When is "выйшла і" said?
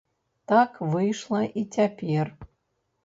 0.95-1.65